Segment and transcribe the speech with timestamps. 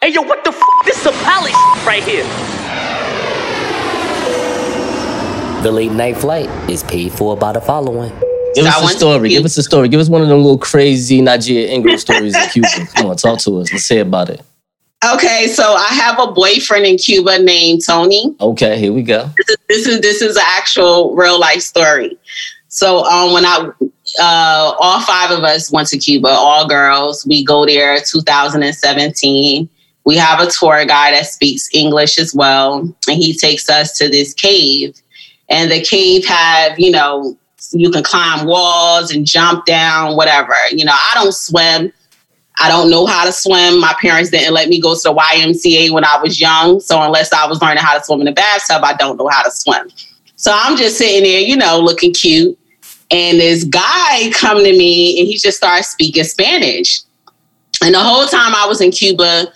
[0.00, 0.62] Hey, yo, what the f?
[0.84, 1.52] This is a palace
[1.84, 2.22] right here.
[5.64, 8.12] The late night flight is paid for by the following.
[8.54, 9.28] Give us a story.
[9.30, 9.88] Give us a story.
[9.88, 12.68] Give us one of them little crazy Nigeria English stories in Cuba.
[12.94, 13.72] Come on, talk to us.
[13.72, 14.40] Let's hear about it.
[15.14, 18.36] Okay, so I have a boyfriend in Cuba named Tony.
[18.40, 19.28] Okay, here we go.
[19.36, 22.16] This is this is, this is an actual real life story.
[22.68, 23.68] So um, when I
[24.20, 27.26] uh, all five of us went to Cuba, all girls.
[27.26, 29.68] We go there 2017.
[30.08, 34.08] We have a tour guide that speaks English as well, and he takes us to
[34.08, 34.98] this cave.
[35.50, 37.36] And the cave have you know
[37.72, 40.54] you can climb walls and jump down, whatever.
[40.72, 41.92] You know I don't swim.
[42.58, 43.80] I don't know how to swim.
[43.80, 46.80] My parents didn't let me go to the YMCA when I was young.
[46.80, 49.42] So unless I was learning how to swim in the bathtub, I don't know how
[49.42, 49.90] to swim.
[50.36, 52.58] So I'm just sitting there, you know, looking cute.
[53.10, 57.02] And this guy come to me and he just started speaking Spanish.
[57.84, 59.52] And the whole time I was in Cuba,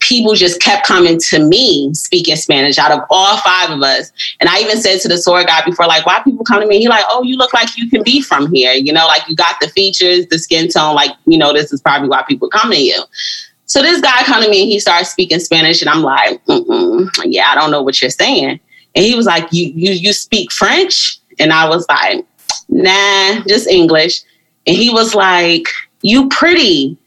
[0.00, 4.12] people just kept coming to me speaking Spanish out of all five of us.
[4.40, 6.78] And I even said to the tour guide before, like, why people come to me?
[6.78, 8.72] He like, oh, you look like you can be from here.
[8.72, 11.80] You know, like you got the features, the skin tone, like, you know, this is
[11.80, 13.02] probably why people come to you.
[13.66, 16.40] So this guy come to me and he starts speaking Spanish, and I'm like,
[17.24, 18.58] yeah, I don't know what you're saying.
[18.96, 21.20] And he was like, you you you speak French?
[21.38, 22.26] And I was like,
[22.68, 24.22] nah, just English.
[24.66, 25.66] And he was like,
[26.02, 26.98] you pretty.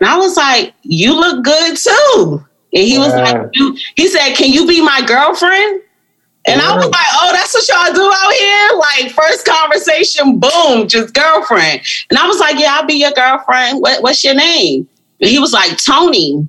[0.00, 2.44] And I was like, you look good too.
[2.72, 5.82] And he was like, you, he said, can you be my girlfriend?
[6.46, 8.68] And I was like, oh, that's what y'all do out here?
[8.78, 11.80] Like, first conversation, boom, just girlfriend.
[12.10, 13.80] And I was like, yeah, I'll be your girlfriend.
[13.80, 14.86] What, what's your name?
[15.20, 16.46] And he was like, Tony.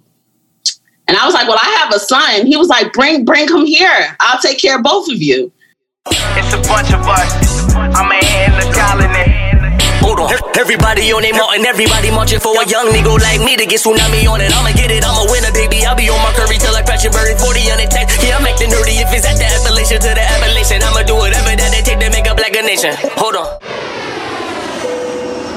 [1.08, 2.46] And I was like, well, I have a son.
[2.46, 4.18] He was like, bring, bring him here.
[4.20, 5.52] I'll take care of both of you.
[6.08, 7.74] It's a bunch of us.
[7.76, 8.16] I'm a
[8.46, 9.35] in the colony.
[10.02, 10.34] Hold on.
[10.58, 14.28] Everybody on their mountain, everybody marching for a young nigga like me to get tsunami
[14.28, 14.52] on it.
[14.52, 15.86] I'ma get it, I'ma win it, baby.
[15.86, 18.10] I'll be on my curry till I crash your bird 40 on the tech.
[18.24, 20.82] Yeah, I'm acting nerdy if it's at the Appalachian to the Appalachian.
[20.84, 22.94] I'ma do whatever that they take to make up like a nation.
[23.20, 23.48] Hold on.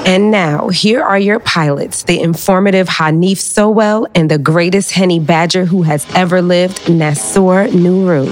[0.05, 5.65] And now, here are your pilots the informative Hanif Sowell and the greatest Henny Badger
[5.65, 8.25] who has ever lived, Nasur Nuru.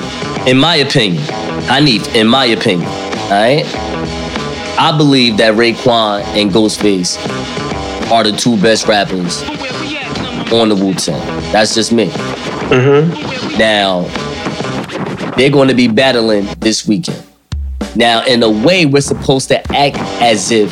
[0.48, 1.22] In my opinion,
[1.68, 3.66] Hanif, in my opinion, all right,
[4.80, 7.18] I believe that Raekwon and Ghostface
[8.12, 9.42] are the two best rappers
[10.54, 11.20] on the Wu Tang.
[11.52, 12.08] That's just me.
[12.70, 13.58] Mm-hmm.
[13.58, 14.04] Now,
[15.36, 17.24] they're going to be battling this weekend.
[17.96, 20.72] Now, in a way, we're supposed to act as if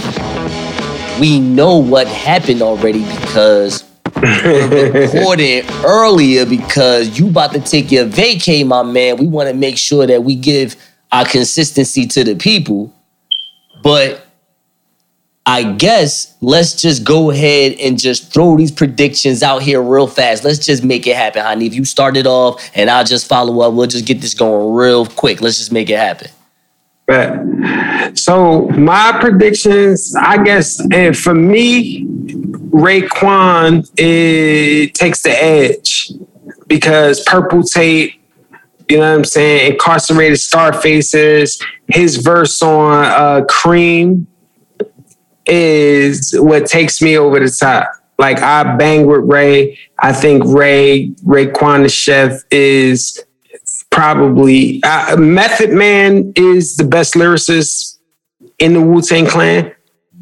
[1.20, 3.84] we know what happened already because
[4.22, 9.18] we recorded earlier because you about to take your vacay, my man.
[9.18, 10.76] We want to make sure that we give
[11.12, 12.94] our consistency to the people.
[13.86, 14.26] But
[15.46, 20.44] I guess let's just go ahead and just throw these predictions out here real fast.
[20.44, 21.68] Let's just make it happen, honey.
[21.68, 24.74] If you start it off and I'll just follow up, we'll just get this going
[24.74, 25.40] real quick.
[25.40, 26.32] Let's just make it happen.
[27.06, 32.06] But so my predictions, I guess, and for me,
[32.72, 36.12] Raekwon it takes the edge
[36.66, 38.20] because Purple Tape,
[38.90, 44.28] you know what I'm saying, incarcerated Scarfaces, his verse on uh, Cream
[45.46, 47.90] is what takes me over the top.
[48.18, 49.78] Like I bang with Ray.
[50.00, 53.24] I think Ray, the chef is
[53.90, 57.98] probably uh, Method Man is the best lyricist
[58.60, 59.74] in the Wu Tang Clan,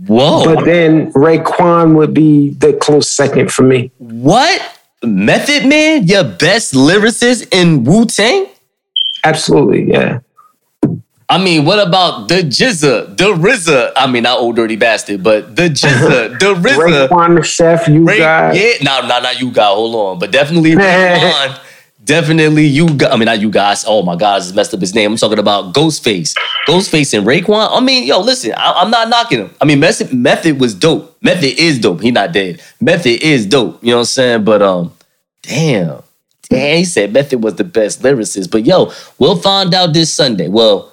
[0.07, 0.44] Whoa.
[0.44, 3.91] but then Raekwon would be the close second for me.
[4.00, 4.80] what?
[5.03, 8.47] Method Man, your best lyricist in Wu Tang?
[9.24, 10.19] Absolutely, yeah.
[11.29, 13.94] I mean, what about the Jizza, the RZA?
[13.95, 17.07] I mean, not old dirty bastard, but the Jizza, the RZA.
[17.07, 19.75] Raekwon the chef, you Ray, got yeah, no, no, not you got.
[19.75, 21.59] Hold on, but definitely Raekwon.
[22.03, 23.12] definitely you got.
[23.13, 23.85] I mean, not you guys.
[23.88, 25.12] Oh my God, I just messed up his name.
[25.12, 26.35] I'm talking about Ghostface,
[26.67, 27.69] Ghostface and Raekwon.
[27.72, 29.56] I mean, yo, listen, I, I'm not knocking him.
[29.62, 31.17] I mean, Method, Method was dope.
[31.22, 32.01] Method is dope.
[32.01, 32.62] He not dead.
[32.81, 33.81] Method is dope.
[33.83, 34.44] You know what I'm saying?
[34.44, 34.94] But um,
[35.41, 36.03] damn,
[36.50, 38.51] damn, he said Method was the best lyricist.
[38.51, 40.47] But yo, we'll find out this Sunday.
[40.47, 40.93] Well,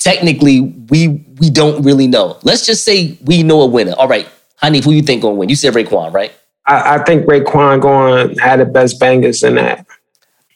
[0.00, 0.60] technically,
[0.90, 2.38] we we don't really know.
[2.42, 3.94] Let's just say we know a winner.
[3.96, 5.48] All right, Honey, who you think gonna win?
[5.48, 6.32] You said Raekwon, right?
[6.66, 9.86] I, I think Raekwon going had the best bangers in that.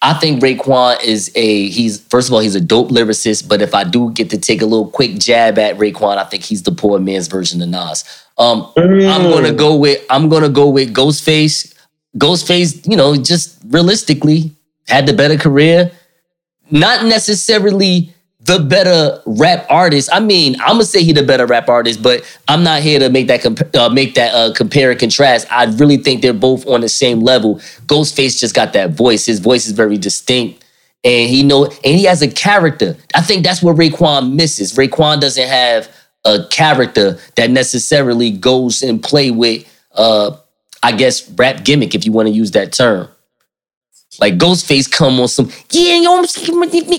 [0.03, 3.75] I think Raekwon is a he's first of all he's a dope lyricist, but if
[3.75, 6.73] I do get to take a little quick jab at Raekwon, I think he's the
[6.73, 8.05] poor man's version of Nas.
[8.37, 11.73] Um, I'm gonna go with I'm gonna go with Ghostface.
[12.19, 14.53] Ghostface, you know, just realistically
[14.87, 15.91] had the better career,
[16.71, 18.14] not necessarily
[18.45, 20.11] the better rap artist.
[20.13, 23.09] I mean, I'm gonna say he the better rap artist, but I'm not here to
[23.09, 25.47] make that comp- uh, make that uh, compare and contrast.
[25.51, 27.57] I really think they're both on the same level.
[27.87, 29.25] Ghostface just got that voice.
[29.27, 30.65] His voice is very distinct,
[31.05, 32.97] and he know and he has a character.
[33.15, 34.75] I think that's what Raekwon misses.
[34.75, 35.89] Raekwon doesn't have
[36.25, 40.37] a character that necessarily goes and play with, uh,
[40.83, 43.09] I guess, rap gimmick, if you want to use that term.
[44.21, 46.09] Like Ghostface come on some, yeah, you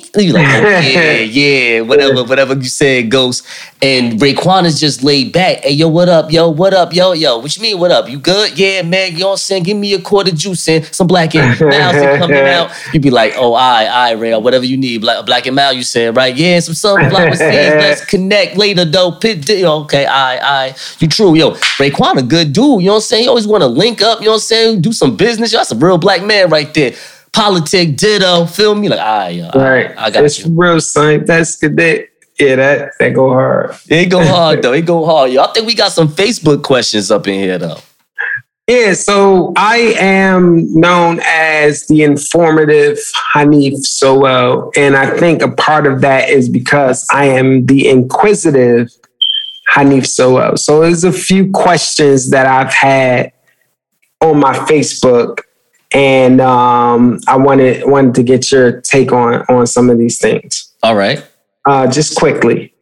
[0.34, 3.46] like, oh, yeah, yeah, whatever, whatever you said, Ghost.
[3.86, 5.60] And Raekwon is just laid back.
[5.64, 8.10] Hey, yo, what up, yo, what up, yo, yo, what you mean, what up?
[8.10, 8.58] You good?
[8.58, 9.62] Yeah, man, you know what I'm saying?
[9.62, 12.72] Give me a quarter juice and some black and mouse coming out.
[12.92, 15.84] You'd be like, oh, I, I, Ray, whatever you need, black, black and mouse, you
[15.84, 16.36] said, right?
[16.36, 19.12] Yeah, some sunflower seeds, let's connect later, though.
[19.12, 21.52] Pit, okay, I, I, you true, yo.
[21.52, 23.26] Raekwon a good dude, you know what I'm saying?
[23.26, 24.82] You always want to link up, you know what I'm saying?
[24.82, 25.54] Do some business.
[25.54, 26.96] Yo, that's a real black man right there
[27.34, 28.46] politic ditto.
[28.46, 28.88] Feel me?
[28.88, 29.96] Like, ah, yeah, right.
[29.98, 30.52] I, I got it's you.
[30.56, 31.26] real, son.
[31.26, 32.08] That's good.
[32.40, 33.76] Yeah, that that go hard.
[33.88, 34.74] It go hard though.
[34.74, 35.36] It go hard.
[35.36, 37.78] I think we got some Facebook questions up in here though.
[38.68, 42.98] Yeah, so I am known as the informative
[43.36, 48.90] Hanif Sowell, and I think a part of that is because I am the inquisitive
[49.72, 50.58] Hanif Sowell.
[50.58, 53.32] So there's a few questions that I've had
[54.20, 55.42] on my Facebook
[55.96, 60.74] and um, I wanted wanted to get your take on on some of these things.
[60.84, 61.26] All right.
[61.66, 62.74] Uh, just quickly,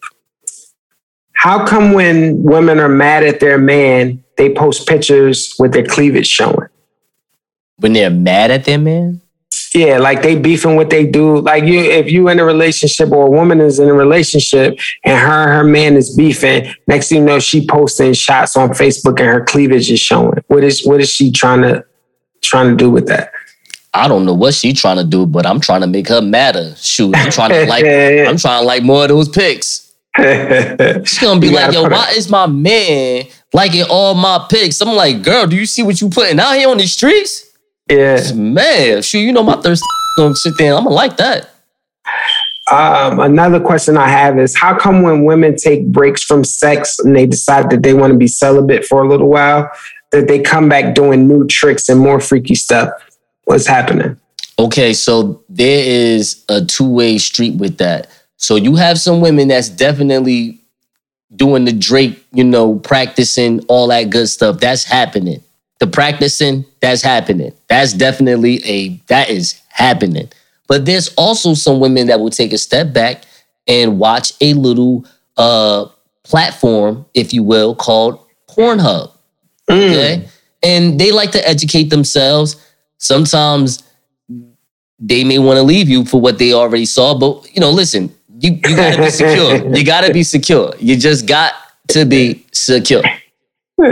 [1.34, 6.28] how come when women are mad at their man, they post pictures with their cleavage
[6.28, 6.70] showing?
[7.78, 9.22] When they're mad at their man?
[9.76, 11.40] Yeah, like they beefing what they do.
[11.40, 15.20] Like you, if you in a relationship or a woman is in a relationship and
[15.20, 19.20] her and her man is beefing, next thing you know, she posting shots on Facebook
[19.20, 20.44] and her cleavage is showing.
[20.48, 21.84] What is what is she trying to
[22.42, 23.33] trying to do with that?
[23.94, 26.74] I don't know what she trying to do, but I'm trying to make her matter.
[26.78, 29.94] Shoot, I'm trying to like, I'm trying to like more of those pics.
[30.18, 34.82] She's gonna be like, yo, why is my man liking all my pics?
[34.82, 37.52] I'm like, girl, do you see what you putting out here on these streets?
[37.90, 39.84] Yeah, man, shoot, you know my thirst
[40.18, 40.76] gonna sit there.
[40.76, 41.50] I'm gonna like that.
[42.72, 47.16] Um, another question I have is how come when women take breaks from sex and
[47.16, 49.70] they decide that they want to be celibate for a little while,
[50.12, 52.90] that they come back doing new tricks and more freaky stuff?
[53.46, 54.18] What's happening?
[54.58, 58.08] Okay, so there is a two way street with that.
[58.38, 60.60] So you have some women that's definitely
[61.36, 64.60] doing the Drake, you know, practicing all that good stuff.
[64.60, 65.42] That's happening.
[65.80, 67.52] The practicing, that's happening.
[67.68, 70.30] That's definitely a that is happening.
[70.68, 73.24] But there's also some women that will take a step back
[73.68, 75.06] and watch a little
[75.38, 75.88] uh
[76.24, 78.20] platform, if you will, called
[78.50, 79.12] Pornhub.
[79.70, 80.28] Okay.
[80.62, 82.56] And they like to educate themselves.
[83.04, 83.84] Sometimes
[84.98, 88.16] they may want to leave you for what they already saw, but you know, listen,
[88.40, 89.76] you, you gotta be secure.
[89.76, 90.74] You gotta be secure.
[90.80, 91.54] You just got
[91.90, 93.04] to be secure.
[93.78, 93.86] All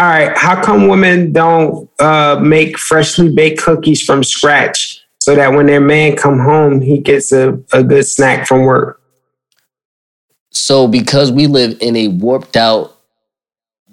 [0.00, 0.36] right.
[0.36, 5.80] How come women don't uh, make freshly baked cookies from scratch so that when their
[5.80, 9.00] man come home, he gets a, a good snack from work?
[10.50, 12.98] So because we live in a warped out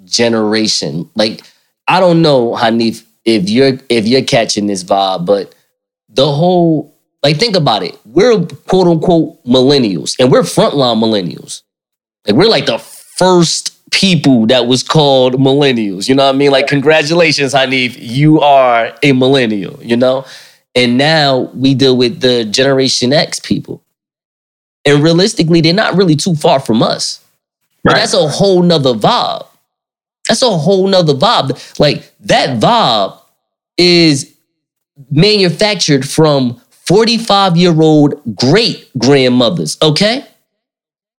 [0.06, 1.42] generation, like
[1.88, 3.06] I don't know, Hanif,
[3.36, 5.54] if you're if you're catching this vibe, but
[6.10, 7.98] the whole like think about it.
[8.06, 11.62] We're quote unquote millennials, and we're frontline millennials.
[12.26, 16.10] Like we're like the first people that was called millennials.
[16.10, 16.52] You know what I mean?
[16.52, 20.26] Like, congratulations, Hanif, you are a millennial, you know?
[20.74, 23.84] And now we deal with the Generation X people.
[24.86, 27.24] And realistically, they're not really too far from us.
[27.84, 29.46] But that's a whole nother vibe.
[30.28, 31.80] That's a whole nother vibe.
[31.80, 33.20] Like that vibe
[33.78, 34.36] is
[35.10, 39.78] manufactured from 45 year old great grandmothers.
[39.82, 40.26] Okay.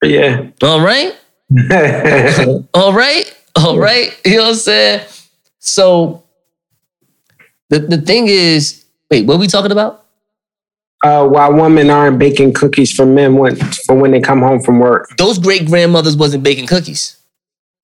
[0.02, 0.48] Yeah.
[0.62, 1.16] All right.
[2.74, 3.36] All right.
[3.56, 4.20] All right.
[4.24, 5.06] You know what I'm saying?
[5.58, 6.24] So
[7.68, 10.02] the, the thing is, wait, what are we talking about?
[11.02, 14.78] uh, why women aren't baking cookies for men when, for when they come home from
[14.78, 15.08] work.
[15.18, 17.16] Those great grandmothers wasn't baking cookies.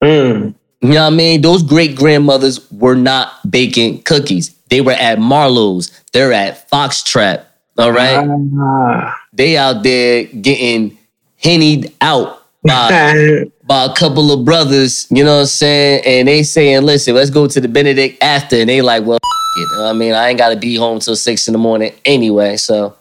[0.03, 0.55] Mm.
[0.81, 1.41] You know what I mean?
[1.41, 4.55] Those great grandmothers were not baking cookies.
[4.69, 5.91] They were at Marlowe's.
[6.13, 7.43] They're at Foxtrap.
[7.77, 8.27] All right.
[8.59, 9.21] Ah.
[9.33, 10.97] They out there getting
[11.43, 16.03] hennied out by, by a couple of brothers, you know what I'm saying?
[16.05, 18.57] And they saying, listen, let's go to the Benedict after.
[18.57, 19.19] And they like, well,
[19.57, 19.81] it.
[19.81, 22.57] I mean, I ain't got to be home till six in the morning anyway.
[22.57, 22.95] So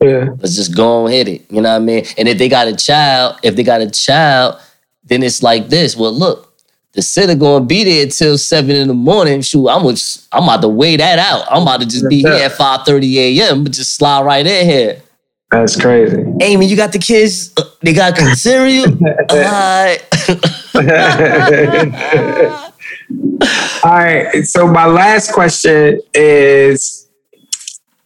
[0.00, 0.30] yeah.
[0.38, 1.50] let's just go and hit it.
[1.50, 2.04] You know what I mean?
[2.16, 4.60] And if they got a child, if they got a child,
[5.04, 5.96] then it's like this.
[5.96, 6.47] Well, look,
[6.98, 9.40] the sitter gonna be there till seven in the morning.
[9.40, 9.96] Shoot, I'm gonna,
[10.32, 11.44] I'm about to weigh that out.
[11.48, 13.62] I'm about to just be here at five thirty a.m.
[13.62, 15.00] but just slide right in here.
[15.52, 16.24] That's crazy.
[16.40, 17.54] Amy, you got the kids?
[17.82, 18.86] They got cereal?
[19.30, 20.04] Alright.
[23.84, 24.44] All right.
[24.44, 27.08] So my last question is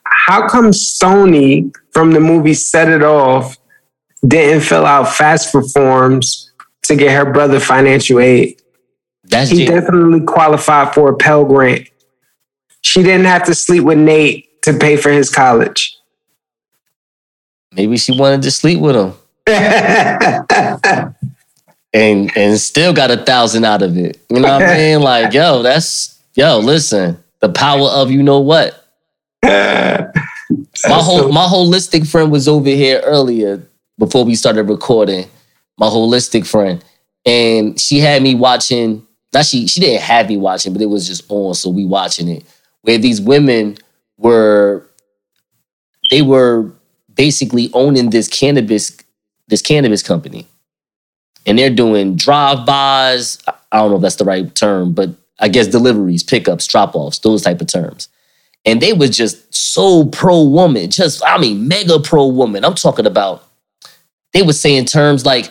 [0.04, 3.56] how come Stony from the movie Set It Off
[4.28, 8.61] didn't fill out FAFSA forms to get her brother financial aid?
[9.32, 11.88] That's He gen- definitely qualified for a Pell Grant.
[12.82, 15.96] She didn't have to sleep with Nate to pay for his college.
[17.72, 19.14] maybe she wanted to sleep with him.
[21.94, 24.18] and and still got a thousand out of it.
[24.30, 25.00] You know what I mean?
[25.02, 28.78] Like, yo, that's yo, listen, the power of you know what?
[29.42, 33.66] My whole my holistic friend was over here earlier
[33.98, 35.26] before we started recording.
[35.78, 36.84] My holistic friend.
[37.24, 41.06] And she had me watching, not she she didn't have me watching, but it was
[41.06, 42.44] just on, so we watching it.
[42.82, 43.76] Where these women
[44.18, 44.86] were
[46.10, 46.70] they were
[47.14, 48.96] basically owning this cannabis
[49.48, 50.46] this cannabis company.
[51.44, 53.38] And they're doing drive-bys.
[53.46, 55.10] I I don't know if that's the right term but
[55.40, 58.08] i guess deliveries pickups drop-offs those type of terms.
[58.66, 62.64] And they was just so pro-woman just i mean mega pro-woman.
[62.64, 63.48] I'm talking about
[64.34, 65.50] they were saying terms like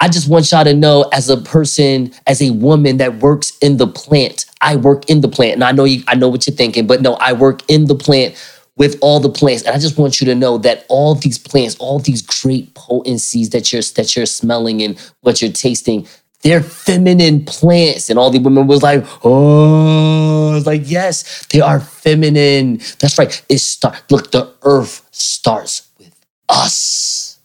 [0.00, 3.76] i just want y'all to know as a person as a woman that works in
[3.76, 6.56] the plant i work in the plant and i know you i know what you're
[6.56, 8.34] thinking but no i work in the plant
[8.76, 9.62] with all the plants.
[9.62, 13.50] And I just want you to know that all these plants, all these great potencies
[13.50, 16.06] that you're that you're smelling and what you're tasting,
[16.42, 18.10] they're feminine plants.
[18.10, 22.78] And all the women was like, oh, it's like, yes, they are feminine.
[22.98, 23.44] That's right.
[23.48, 26.14] It start look, the earth starts with
[26.48, 27.38] us.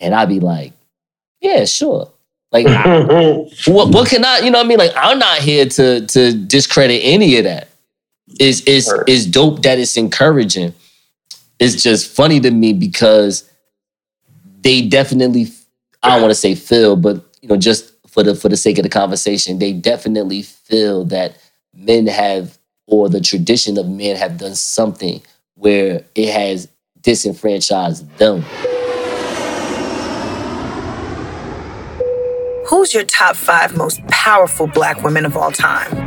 [0.00, 0.72] And I'd be like,
[1.40, 2.10] yeah, sure.
[2.52, 3.02] Like I-
[3.66, 4.78] what, what can I, you know what I mean?
[4.78, 7.68] Like, I'm not here to to discredit any of that.
[8.38, 10.72] It's, it's, it's dope that it's encouraging.
[11.58, 13.50] It's just funny to me because
[14.62, 15.48] they definitely,
[16.02, 18.78] I don't want to say feel, but you know, just for the for the sake
[18.78, 21.36] of the conversation, they definitely feel that
[21.74, 25.20] men have, or the tradition of men have done something
[25.54, 26.68] where it has
[27.02, 28.44] disenfranchised them.
[32.70, 36.06] Who's your top five most powerful black women of all time?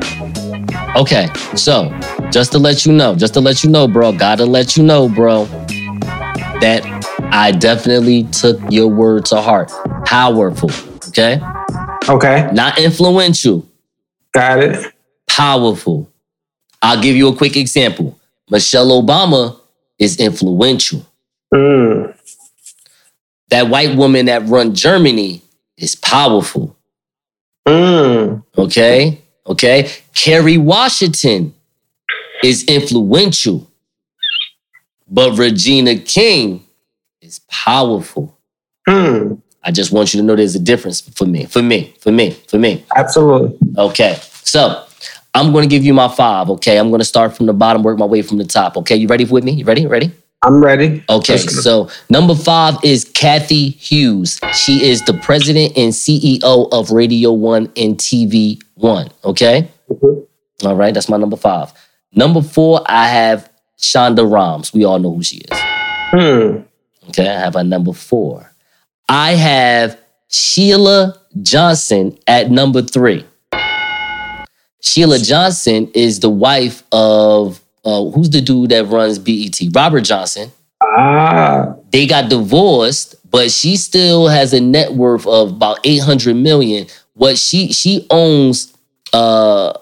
[0.95, 1.27] Okay,
[1.57, 1.89] so
[2.31, 5.09] just to let you know, just to let you know, bro, gotta let you know,
[5.09, 5.43] bro,
[6.61, 6.81] that
[7.33, 9.71] I definitely took your word to heart.
[10.05, 10.71] Powerful,
[11.09, 11.41] okay?
[12.07, 13.67] okay, Not influential,
[14.33, 14.93] got it.
[15.27, 16.09] powerful.
[16.81, 18.17] I'll give you a quick example.
[18.49, 19.59] Michelle Obama
[19.99, 21.05] is influential.
[21.53, 22.17] Mm.
[23.49, 25.42] That white woman that run Germany
[25.77, 26.75] is powerful,
[27.67, 28.43] Mm.
[28.57, 29.19] okay?
[29.47, 29.89] Okay?
[30.13, 31.53] Kerry Washington
[32.43, 33.67] is influential.
[35.07, 36.65] But Regina King
[37.21, 38.37] is powerful.
[38.87, 39.41] Mm.
[39.63, 42.31] I just want you to know there's a difference for me, for me, for me,
[42.31, 42.83] for me.
[42.95, 43.57] Absolutely.
[43.77, 44.17] Okay.
[44.43, 44.83] So
[45.33, 46.49] I'm going to give you my five.
[46.49, 46.77] Okay.
[46.77, 48.75] I'm going to start from the bottom, work my way from the top.
[48.77, 48.95] Okay.
[48.95, 49.51] You ready with me?
[49.53, 49.85] You ready?
[49.87, 50.11] Ready?
[50.43, 51.03] I'm ready.
[51.09, 51.37] Okay.
[51.37, 54.39] So number five is Cathy Hughes.
[54.53, 59.09] She is the president and CEO of Radio One and TV One.
[59.23, 59.69] Okay.
[59.89, 60.25] Mhm.
[60.65, 60.93] All right.
[60.93, 61.71] That's my number five.
[62.13, 64.73] Number four, I have Shonda Rhimes.
[64.73, 65.57] We all know who she is.
[66.13, 66.65] Mm.
[67.09, 68.51] Okay, I have a number four.
[69.09, 69.97] I have
[70.29, 73.25] Sheila Johnson at number three.
[74.81, 79.59] Sheila Johnson is the wife of uh, who's the dude that runs BET?
[79.73, 80.51] Robert Johnson.
[80.81, 81.75] Ah.
[81.91, 86.87] They got divorced, but she still has a net worth of about 800 million.
[87.13, 88.73] What she she owns
[89.13, 89.73] uh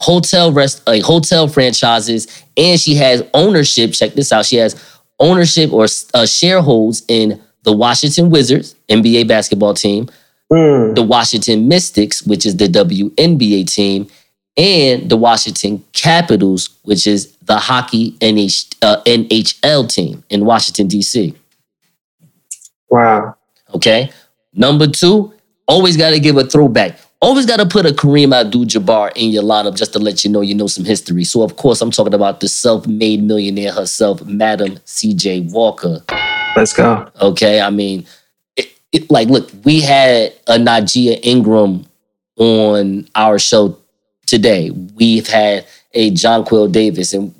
[0.00, 2.26] hotel rest like hotel franchises
[2.56, 4.46] and she has ownership, check this out.
[4.46, 4.74] She has
[5.18, 10.08] ownership or uh, shareholds in the Washington Wizards, NBA basketball team,
[10.50, 10.96] Mm.
[10.96, 14.08] the Washington Mystics, which is the WNBA team,
[14.56, 21.34] and the Washington Capitals, which is the hockey NH, uh, NHL team in Washington, D.C.
[22.88, 23.36] Wow.
[23.74, 24.10] Okay.
[24.52, 25.32] Number two,
[25.66, 26.98] always got to give a throwback.
[27.22, 30.40] Always got to put a Kareem Abdul-Jabbar in your lineup just to let you know
[30.40, 31.22] you know some history.
[31.24, 35.40] So of course, I'm talking about the self-made millionaire herself, Madam C.J.
[35.52, 36.02] Walker.
[36.56, 37.08] Let's go.
[37.20, 38.06] Okay, I mean,
[38.56, 41.86] it, it, like, look, we had a Najiyyah Ingram
[42.36, 43.78] on our show
[44.30, 44.70] today.
[44.70, 47.34] We've had a John Quill Davis, and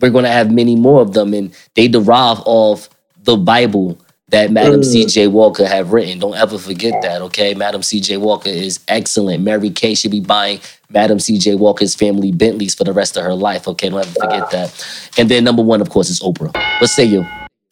[0.00, 2.88] we're going to have many more of them, and they derive off
[3.24, 3.98] the Bible
[4.28, 4.84] that Madam Mm.
[4.84, 5.26] C.J.
[5.26, 6.18] Walker have written.
[6.18, 7.52] Don't ever forget that, okay?
[7.52, 8.16] Madam C.J.
[8.16, 9.42] Walker is excellent.
[9.44, 11.56] Mary Kay should be buying Madam C.J.
[11.56, 13.90] Walker's family Bentleys for the rest of her life, okay?
[13.90, 15.08] Don't ever forget that.
[15.18, 16.54] And then number one, of course, is Oprah.
[16.80, 17.26] What say you?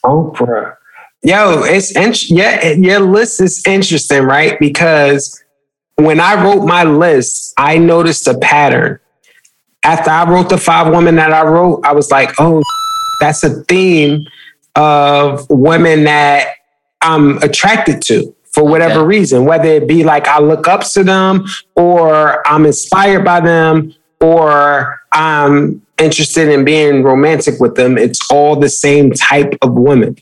[0.04, 0.76] Oprah.
[1.22, 4.58] Yo, it's int- yeah, your list is interesting, right?
[4.60, 5.42] Because
[6.04, 8.98] when I wrote my list, I noticed a pattern.
[9.84, 12.62] After I wrote the five women that I wrote, I was like, oh,
[13.20, 14.26] that's a theme
[14.76, 16.54] of women that
[17.00, 19.06] I'm attracted to for whatever Okay.
[19.06, 23.94] reason, whether it be like I look up to them or I'm inspired by them
[24.20, 27.96] or I'm interested in being romantic with them.
[27.96, 30.16] It's all the same type of women.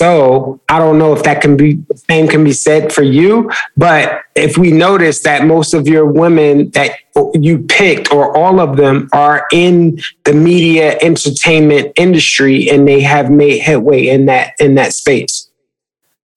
[0.00, 3.50] So I don't know if that can be the same can be said for you,
[3.76, 6.92] but if we notice that most of your women that
[7.34, 13.30] you picked or all of them are in the media entertainment industry and they have
[13.30, 15.50] made headway in that in that space.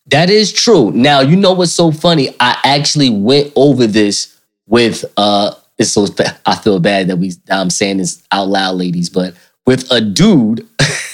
[0.07, 0.91] That is true.
[0.91, 2.35] Now, you know what's so funny?
[2.41, 6.05] I actually went over this with uh it's so
[6.45, 10.67] I feel bad that we I'm saying this out loud, ladies, but with a dude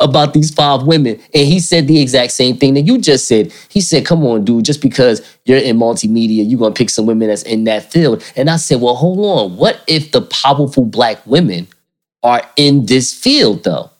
[0.00, 1.20] about these five women.
[1.34, 3.52] And he said the exact same thing that you just said.
[3.68, 7.28] He said, Come on, dude, just because you're in multimedia, you're gonna pick some women
[7.28, 8.24] that's in that field.
[8.36, 9.56] And I said, Well, hold on.
[9.56, 11.68] What if the powerful black women
[12.22, 13.90] are in this field though?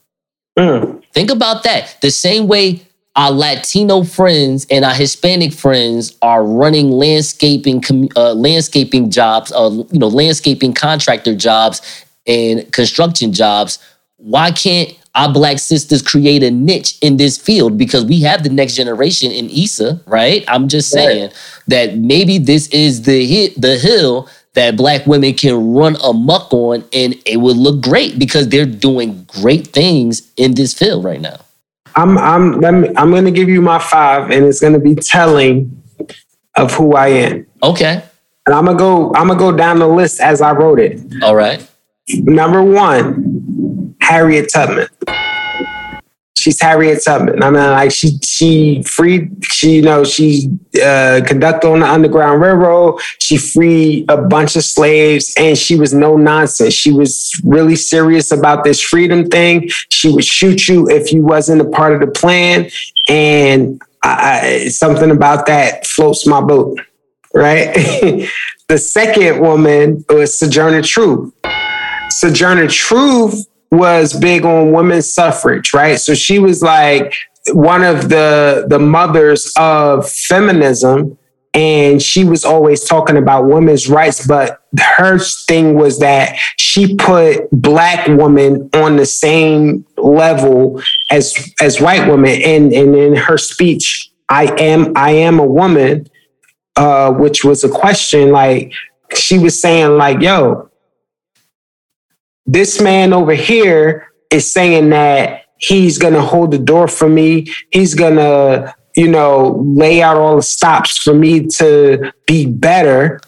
[0.58, 1.02] Mm.
[1.12, 1.96] Think about that.
[2.02, 2.82] The same way
[3.16, 7.82] our Latino friends and our Hispanic friends are running landscaping
[8.16, 13.78] uh, landscaping jobs, uh, you know, landscaping contractor jobs and construction jobs.
[14.18, 17.76] Why can't our black sisters create a niche in this field?
[17.78, 20.44] Because we have the next generation in Issa, right?
[20.48, 21.04] I'm just Right.
[21.04, 21.30] saying
[21.68, 26.84] that maybe this is the hit, the hill that black women can run amok on,
[26.92, 31.38] and it would look great because they're doing great things in this field right now.
[31.96, 34.78] I'm I'm let me, I'm going to give you my five, and it's going to
[34.78, 35.82] be telling
[36.56, 37.46] of who I am.
[37.62, 38.02] Okay.
[38.46, 39.12] And I'm gonna go.
[39.14, 41.00] I'm gonna go down the list as I wrote it.
[41.22, 41.64] All right.
[42.14, 43.27] Number one,
[44.08, 44.88] Harriet Tubman.
[46.38, 47.42] She's Harriet Tubman.
[47.42, 49.44] I mean, like she she freed.
[49.44, 50.48] She you know she
[50.82, 53.00] uh, conducted on the Underground Railroad.
[53.18, 56.72] She freed a bunch of slaves, and she was no nonsense.
[56.72, 59.68] She was really serious about this freedom thing.
[59.90, 62.70] She would shoot you if you wasn't a part of the plan,
[63.08, 66.80] and I, something about that floats my boat.
[67.34, 67.74] Right.
[68.68, 71.34] the second woman was Sojourner Truth.
[72.10, 75.98] Sojourner Truth was big on women's suffrage, right?
[75.98, 77.14] So she was like
[77.52, 81.18] one of the the mothers of feminism
[81.54, 87.48] and she was always talking about women's rights but her thing was that she put
[87.50, 94.10] black women on the same level as as white women and and in her speech
[94.28, 96.06] I am I am a woman
[96.76, 98.72] uh which was a question like
[99.14, 100.67] she was saying like yo
[102.48, 107.52] this man over here is saying that he's going to hold the door for me.
[107.70, 113.20] He's going to, you know, lay out all the stops for me to be better.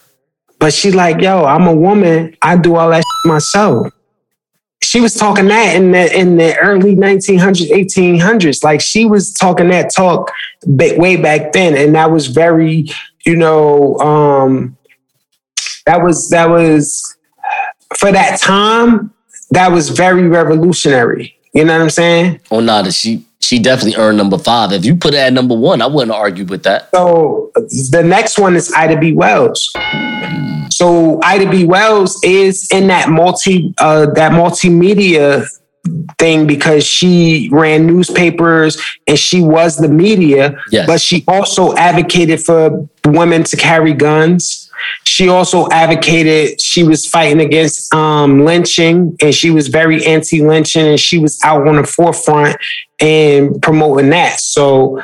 [0.58, 2.34] But she like, yo, I'm a woman.
[2.40, 3.88] I do all that myself.
[4.82, 8.64] She was talking that in the in the early 1900s, 1800s.
[8.64, 10.32] Like she was talking that talk
[10.66, 12.88] way back then, and that was very,
[13.26, 14.76] you know, um,
[15.84, 17.16] that was that was
[17.96, 19.12] for that time,
[19.50, 21.36] that was very revolutionary.
[21.52, 22.40] You know what I'm saying?
[22.50, 22.92] Oh, nada.
[22.92, 24.70] She she definitely earned number five.
[24.72, 26.90] If you put it at number one, I wouldn't argue with that.
[26.92, 27.50] So
[27.90, 29.12] the next one is Ida B.
[29.12, 29.68] Wells.
[30.70, 31.64] So Ida B.
[31.64, 35.46] Wells is in that multi uh, that multimedia
[36.18, 40.86] thing because she ran newspapers and she was the media, Yes.
[40.86, 44.69] but she also advocated for women to carry guns.
[45.04, 50.86] She also advocated, she was fighting against um, lynching and she was very anti lynching
[50.86, 52.56] and she was out on the forefront
[53.00, 54.40] and promoting that.
[54.40, 55.02] So,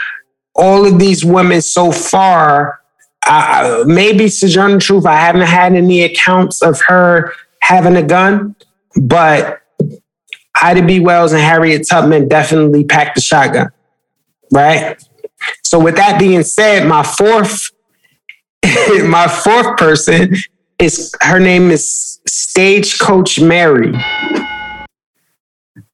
[0.55, 2.81] all of these women so far,
[3.27, 8.57] uh, maybe Sojourner Truth, I haven't had any accounts of her having a gun,
[8.97, 9.61] but
[10.63, 11.01] Ida B.
[11.01, 13.69] Wells and Harriet Tubman definitely packed the shotgun,
[14.51, 14.97] right?
[15.63, 17.71] So, with that being said, my fourth,
[19.05, 20.35] my fourth person
[20.79, 23.93] is her name is Stagecoach Mary,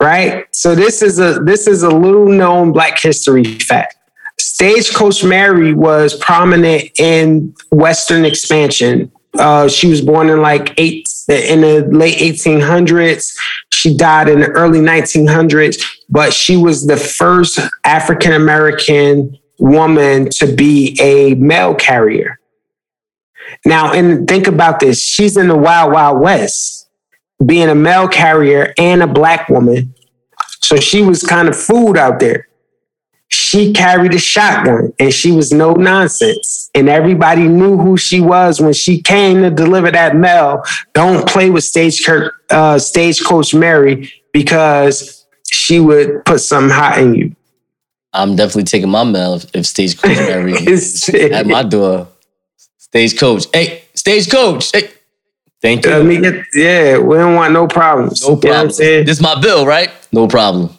[0.01, 0.45] right?
[0.53, 3.97] So this is a this is a little known Black History fact.
[4.39, 9.13] Stagecoach Mary was prominent in Western expansion.
[9.39, 13.37] Uh, she was born in like eight in the late 1800s.
[13.73, 20.47] She died in the early 1900s, but she was the first African American woman to
[20.53, 22.39] be a mail carrier.
[23.64, 26.88] Now, and think about this: she's in the Wild Wild West,
[27.44, 29.94] being a mail carrier and a black woman.
[30.61, 32.48] So she was kind of food out there.
[33.29, 36.70] she carried a shotgun and she was no nonsense.
[36.75, 40.62] And everybody knew who she was when she came to deliver that mail.
[40.92, 47.37] Don't play with stagecoach, uh, stagecoach Mary because she would put something hot in you.
[48.12, 52.09] I'm definitely taking my mail if, if Stagecoach Mary is at my door.
[52.93, 54.91] Stagecoach, hey, Stagecoach, hey.
[55.63, 55.93] Thank you.
[55.93, 58.21] Let me get, yeah, we don't want no problems.
[58.21, 59.07] No You know what I'm problem.
[59.07, 59.91] This is my bill, right?
[60.13, 60.77] No problem.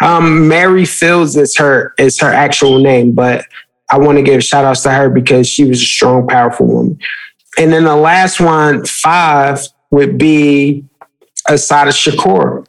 [0.00, 3.46] Um, Mary Fields is her is her actual name, but
[3.88, 7.00] I want to give shout outs to her because she was a strong, powerful woman.
[7.58, 10.84] And then the last one, five, would be
[11.48, 12.66] Assata Shakur.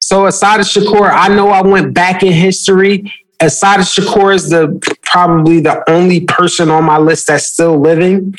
[0.00, 3.10] So Assata Shakur, I know I went back in history.
[3.42, 8.34] Assata Shakur is the probably the only person on my list that's still living.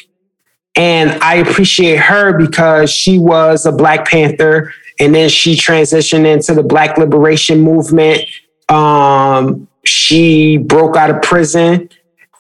[0.76, 6.54] And I appreciate her because she was a Black Panther and then she transitioned into
[6.54, 8.22] the Black Liberation Movement.
[8.70, 11.89] Um, she broke out of prison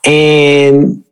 [0.05, 1.03] and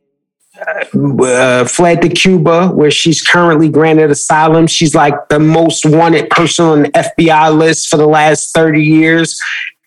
[1.23, 4.67] uh, fled to Cuba, where she's currently granted asylum.
[4.67, 9.41] She's like the most wanted person on the FBI list for the last 30 years.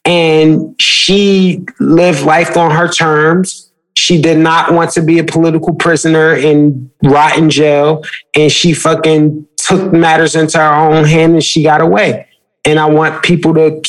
[0.04, 3.70] And she lived life on her terms.
[3.94, 6.90] She did not want to be a political prisoner in
[7.48, 8.02] jail.
[8.36, 12.28] And she fucking took matters into her own hand and she got away.
[12.66, 13.82] And I want people to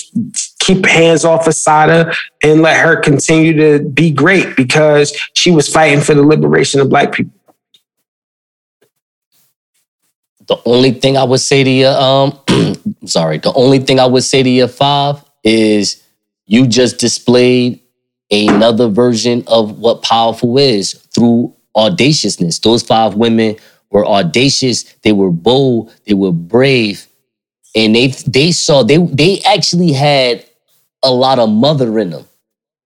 [0.59, 6.01] keep hands off Assata and let her continue to be great because she was fighting
[6.01, 7.31] for the liberation of black people.
[10.47, 12.37] The only thing I would say to you, um,
[13.05, 16.03] sorry, the only thing I would say to you, five, is
[16.47, 17.81] you just displayed
[18.31, 22.59] another version of what powerful is through audaciousness.
[22.59, 23.57] Those five women
[23.91, 27.07] were audacious, they were bold, they were brave,
[27.75, 30.45] and they they saw they they actually had
[31.03, 32.25] a lot of mother in them.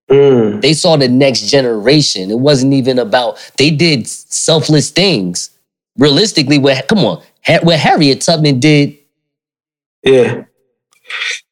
[0.10, 2.32] Mm, They saw the next generation.
[2.32, 5.52] It wasn't even about they did selfless things.
[5.98, 7.22] Realistically, what come on,
[7.63, 8.98] what Harriet Tubman did
[10.04, 10.43] yeah.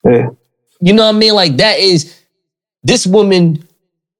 [0.05, 0.29] Yeah.
[0.79, 1.33] You know what I mean?
[1.33, 2.19] Like that is
[2.83, 3.67] this woman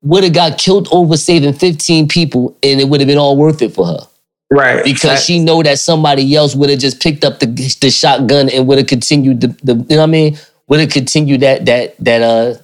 [0.02, 3.62] would have got killed over saving 15 people and it would have been all worth
[3.62, 4.00] it for her.
[4.50, 4.84] Right.
[4.84, 7.48] Because she know that somebody else would have just picked up the,
[7.82, 10.38] the shotgun and would have continued the, the you know what I mean?
[10.70, 12.56] Would have continued that that that uh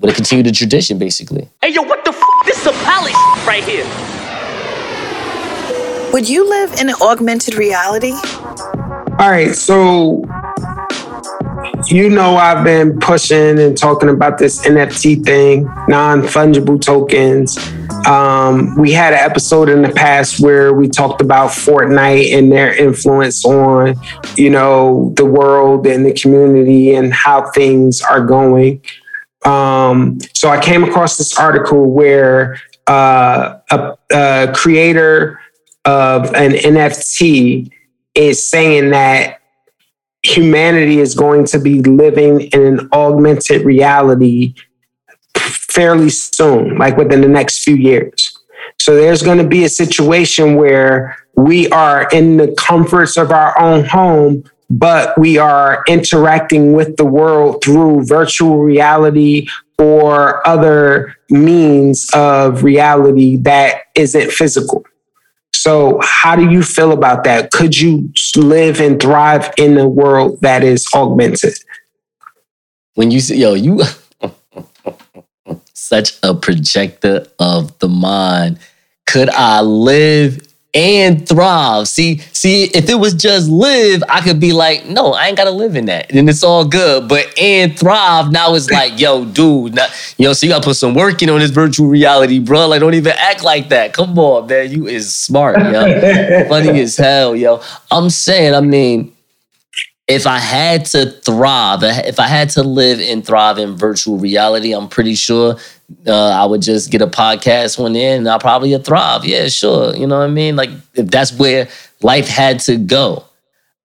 [0.00, 1.48] would have continued the tradition basically.
[1.62, 2.22] Hey, yo, what the f?
[2.44, 3.12] This is some pally
[3.46, 3.84] right here.
[6.12, 8.12] Would you live in an augmented reality?
[9.18, 10.24] All right, so
[11.88, 17.58] you know I've been pushing and talking about this NFT thing, non-fungible tokens.
[18.06, 22.74] Um, we had an episode in the past where we talked about Fortnite and their
[22.74, 23.96] influence on,
[24.36, 28.82] you know, the world and the community and how things are going.
[29.44, 35.40] Um, so I came across this article where uh, a, a creator
[35.84, 37.70] of an NFT
[38.14, 39.40] is saying that
[40.24, 44.54] humanity is going to be living in an augmented reality
[45.36, 48.38] fairly soon, like within the next few years.
[48.80, 53.58] So there's going to be a situation where we are in the comforts of our
[53.58, 59.46] own home, but we are interacting with the world through virtual reality
[59.78, 64.84] or other means of reality that isn't physical.
[65.54, 67.50] So, how do you feel about that?
[67.52, 71.54] Could you live and thrive in a world that is augmented?
[72.94, 73.80] When you say yo, you
[75.72, 78.58] such a projector of the mind.
[79.06, 80.43] Could I live
[80.74, 81.88] and thrive?
[81.88, 85.50] See, see, if it was just live, I could be like, no, I ain't gotta
[85.50, 86.12] live in that.
[86.12, 87.08] And it's all good.
[87.08, 90.76] But and thrive, now it's like, yo, dude, not, you know, so you gotta put
[90.76, 92.66] some work in on this virtual reality, bro.
[92.68, 93.92] Like, don't even act like that.
[93.92, 94.70] Come on, man.
[94.70, 96.44] You is smart, yo.
[96.48, 97.62] Funny as hell, yo.
[97.90, 99.14] I'm saying, I mean,
[100.06, 104.72] if I had to thrive, if I had to live and thrive in virtual reality,
[104.74, 105.56] I'm pretty sure
[106.06, 109.24] uh, I would just get a podcast one in and I'll probably thrive.
[109.24, 109.94] Yeah, sure.
[109.94, 110.56] You know what I mean?
[110.56, 111.68] Like if that's where
[112.02, 113.24] life had to go.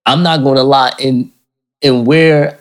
[0.06, 1.32] I'm not gonna lie, in
[1.82, 2.58] in where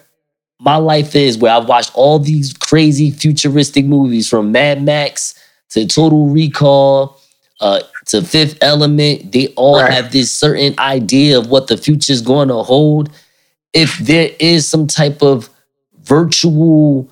[0.60, 5.34] my life is, where I've watched all these crazy futuristic movies from Mad Max
[5.70, 7.16] to Total Recall,
[7.60, 9.92] uh, to Fifth Element, they all Right.
[9.92, 13.10] have this certain idea of what the future is going to hold.
[13.72, 15.48] If there is some type of
[16.02, 17.08] virtual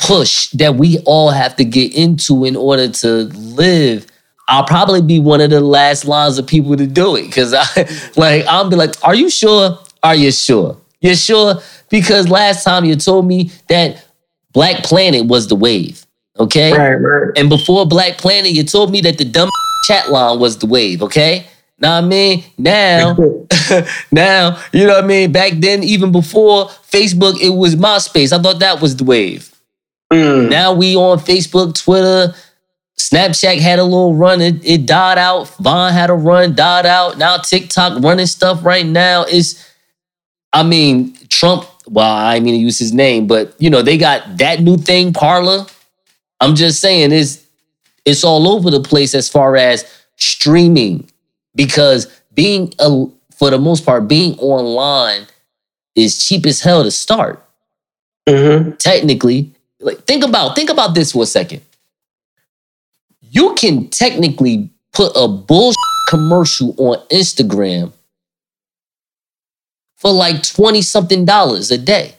[0.00, 4.06] push that we all have to get into in order to live,
[4.48, 7.32] I'll probably be one of the last lines of people to do it.
[7.32, 7.64] Cause I
[8.16, 9.78] like I'll be like, are you sure?
[10.02, 10.76] Are you sure?
[11.00, 11.56] You sure?
[11.90, 14.04] Because last time you told me that
[14.52, 16.06] Black Planet was the wave.
[16.38, 16.72] Okay.
[16.72, 17.32] Right, right.
[17.36, 19.50] And before Black Planet, you told me that the dumb
[19.86, 21.02] chat line was the wave.
[21.02, 21.46] Okay.
[21.78, 23.16] Now I mean, now,
[24.12, 25.32] now, you know what I mean?
[25.32, 28.32] Back then, even before Facebook, it was MySpace.
[28.32, 29.53] I thought that was the wave.
[30.14, 30.48] Mm.
[30.48, 32.34] Now we on Facebook, Twitter,
[32.98, 34.40] Snapchat had a little run.
[34.40, 35.48] It, it died out.
[35.56, 37.18] Vine had a run, died out.
[37.18, 39.64] Now TikTok running stuff right now is,
[40.52, 44.38] I mean, Trump, well, I mean to use his name, but you know, they got
[44.38, 45.66] that new thing, Parler.
[46.40, 47.44] I'm just saying it's
[48.04, 49.84] it's all over the place as far as
[50.16, 51.08] streaming
[51.54, 55.26] because being a, for the most part being online
[55.96, 57.40] is cheap as hell to start
[58.28, 61.60] hmm technically like think about think about this for a second.
[63.20, 65.76] You can technically put a bullshit
[66.08, 67.90] commercial on instagram
[69.96, 72.14] for like 20 something dollars a day.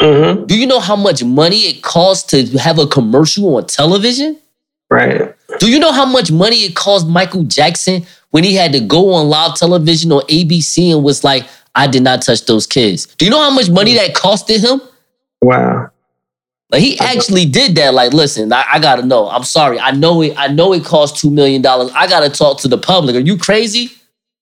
[0.00, 4.38] Hmm do you know how much money it costs to have a commercial on television?
[4.90, 5.34] Right.
[5.58, 9.12] do you know how much money it cost michael jackson when he had to go
[9.12, 13.04] on live television on abc and was like i did not touch those kids.
[13.16, 14.80] Do you know how much money that costed him?
[15.42, 15.90] Wow.
[16.70, 17.94] Like he actually did that.
[17.94, 19.28] Like, listen, I, I gotta know.
[19.28, 19.80] I'm sorry.
[19.80, 20.34] I know it.
[20.36, 21.90] I know it cost two million dollars.
[21.94, 23.16] I gotta talk to the public.
[23.16, 23.90] Are you crazy?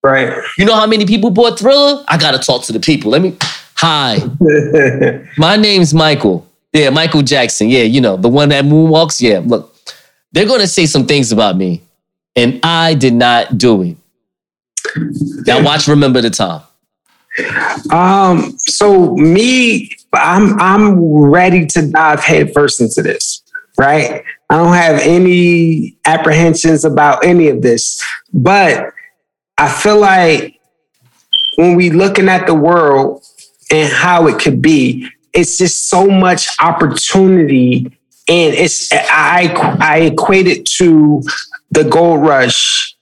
[0.03, 0.33] Right.
[0.59, 2.05] You know how many people bought Thriller?
[2.09, 3.11] I gotta talk to the people.
[3.12, 3.37] Let me.
[3.79, 4.19] Hi,
[5.39, 6.49] my name's Michael.
[6.73, 7.69] Yeah, Michael Jackson.
[7.69, 9.21] Yeah, you know the one that moonwalks.
[9.21, 9.77] Yeah, look,
[10.33, 11.83] they're gonna say some things about me,
[12.35, 13.97] and I did not do it.
[15.47, 15.89] Now watch.
[15.89, 16.62] Remember the time.
[17.91, 23.42] Um, so me, I'm I'm ready to dive headfirst into this,
[23.79, 24.22] right?
[24.50, 28.02] I don't have any apprehensions about any of this,
[28.33, 28.92] but
[29.59, 30.61] I feel like
[31.57, 33.24] when we looking at the world
[33.70, 37.87] and how it could be, it's just so much opportunity,
[38.29, 41.22] and it's I I equate it to
[41.70, 42.95] the gold rush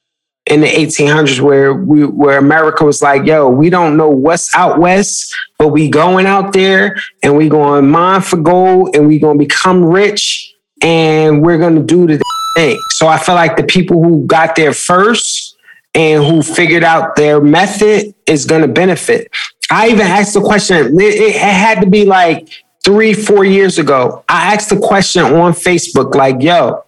[0.47, 4.79] in the 1800s where we where America was like, yo, we don't know what's out
[4.79, 9.39] west, but we going out there and we going mine for gold and we going
[9.39, 12.23] to become rich and we're going to do the
[12.57, 12.79] thing.
[12.91, 15.57] So I feel like the people who got there first
[15.95, 19.31] and who figured out their method is going to benefit.
[19.71, 22.49] I even asked the question, it, it had to be like
[22.85, 24.25] three, four years ago.
[24.29, 26.84] I asked the question on Facebook, like, yo,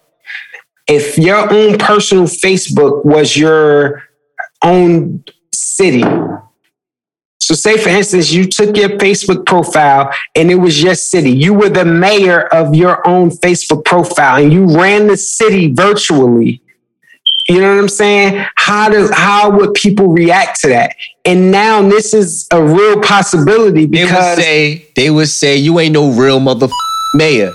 [0.87, 4.03] if your own personal Facebook was your
[4.63, 5.23] own
[5.53, 6.03] city.
[7.39, 11.31] So, say for instance, you took your Facebook profile and it was your city.
[11.31, 16.61] You were the mayor of your own Facebook profile and you ran the city virtually.
[17.47, 18.45] You know what I'm saying?
[18.55, 20.95] How do how would people react to that?
[21.23, 25.79] And now this is a real possibility They would because say, they would say, you
[25.79, 26.67] ain't no real mother
[27.13, 27.53] mayor.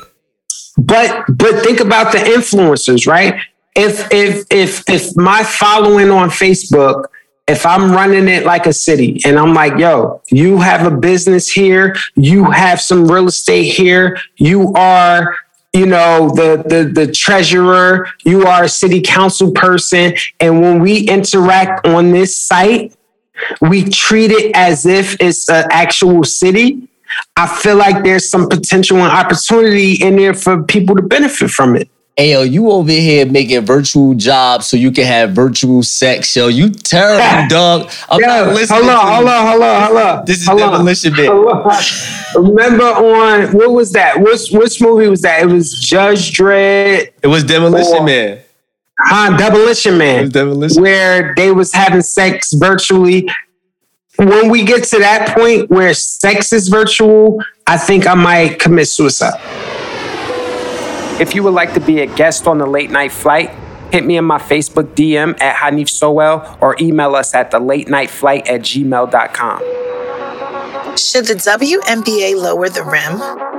[0.79, 3.41] But but think about the influencers right?
[3.75, 7.07] If if if if my following on facebook
[7.49, 11.51] if i'm running it like a city and i'm like yo you have a business
[11.51, 15.35] here you have some real estate here you are
[15.73, 20.15] you know the the the treasurer you are a city council person.
[20.41, 22.95] And when we interact on this site
[23.61, 26.89] we treat it as if it's an actual city
[27.37, 31.77] I feel like there's some potential and opportunity in there for people to benefit from
[31.77, 31.89] it.
[32.17, 36.49] Hey, yo, you over here making virtual jobs so you can have virtual sex, yo.
[36.49, 37.91] You terrible, dog.
[38.11, 38.83] I'm Yo, not listening.
[38.85, 40.25] hold on, hold on, hold on, hold on.
[40.27, 40.73] This is hold on.
[40.73, 42.45] Demolition on.
[42.45, 44.21] Remember on what was that?
[44.21, 45.43] Which which movie was that?
[45.43, 48.05] It was Judge Dredd, It was Demolition Oh.
[48.05, 48.41] Man.
[48.99, 49.37] huh?
[49.39, 50.83] Demolition Man, Demolition.
[50.83, 53.27] where they was having sex virtually.
[54.17, 58.89] When we get to that point where sex is virtual, I think I might commit
[58.89, 59.41] suicide.
[61.21, 63.51] If you would like to be a guest on the late night flight,
[63.91, 67.89] hit me in my Facebook DM at Hanif Sowell or email us at the late
[67.89, 69.59] night flight at gmail.com.
[70.97, 73.52] Should the WNBA lower the rim?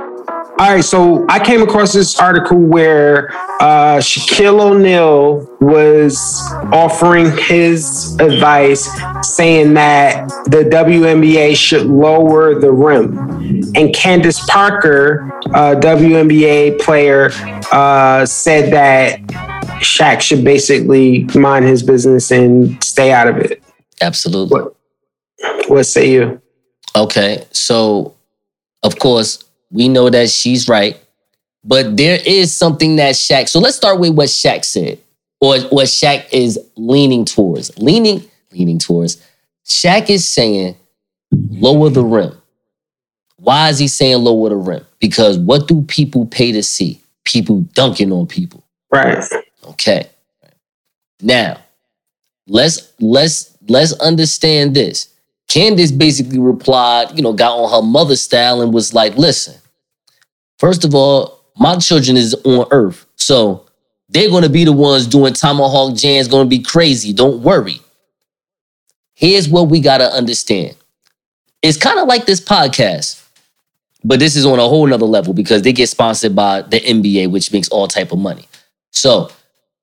[0.56, 6.40] All right, so I came across this article where uh, Shaquille O'Neal was
[6.72, 8.88] offering his advice,
[9.22, 13.18] saying that the WNBA should lower the rim.
[13.74, 17.30] And Candace Parker, a WNBA player,
[17.72, 19.20] uh, said that
[19.82, 23.60] Shaq should basically mind his business and stay out of it.
[24.00, 24.60] Absolutely.
[24.60, 24.76] What,
[25.66, 26.40] what say you?
[26.94, 28.14] Okay, so
[28.84, 29.43] of course
[29.74, 30.98] we know that she's right,
[31.64, 33.48] but there is something that Shaq.
[33.48, 35.00] So let's start with what Shaq said,
[35.40, 37.76] or what Shaq is leaning towards.
[37.76, 39.20] Leaning, leaning towards.
[39.66, 40.76] Shaq is saying
[41.50, 42.40] lower the rim.
[43.36, 44.86] Why is he saying lower the rim?
[45.00, 47.00] Because what do people pay to see?
[47.24, 48.64] People dunking on people.
[48.92, 49.24] Right.
[49.70, 50.08] Okay.
[51.20, 51.58] Now,
[52.46, 55.08] let's let's let's understand this.
[55.48, 59.54] Candace basically replied, you know, got on her mother style and was like, listen,
[60.58, 63.06] first of all, my children is on earth.
[63.16, 63.66] So
[64.08, 67.12] they're gonna be the ones doing tomahawk jams, gonna be crazy.
[67.12, 67.80] Don't worry.
[69.14, 70.76] Here's what we gotta understand.
[71.62, 73.24] It's kind of like this podcast,
[74.02, 77.30] but this is on a whole nother level because they get sponsored by the NBA,
[77.30, 78.46] which makes all type of money.
[78.90, 79.30] So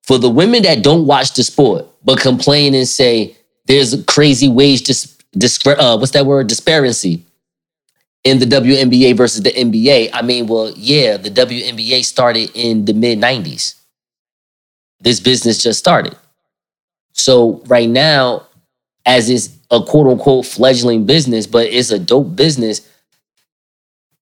[0.04, 4.48] for the women that don't watch the sport but complain and say there's a crazy
[4.48, 7.24] wage dis, dis uh, what's that word disparity
[8.24, 10.10] in the WNBA versus the NBA.
[10.12, 13.74] I mean, well, yeah, the WNBA started in the mid 90s.
[15.00, 16.16] This business just started.
[17.12, 18.46] So right now,
[19.04, 22.88] as it's a quote unquote fledgling business, but it's a dope business,